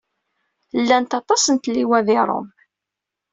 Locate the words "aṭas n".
1.19-1.55